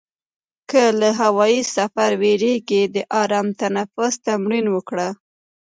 که 0.69 0.81
له 1.01 1.09
هوایي 1.21 1.61
سفر 1.75 2.09
وېرېږې، 2.21 2.81
د 2.95 2.97
آرام 3.21 3.47
تنفس 3.61 4.13
تمرین 4.27 4.65
وکړه. 4.71 5.07